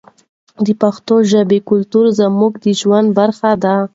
[0.65, 3.75] د پښتو ژبې کلتور زموږ د ژوند برخه ده.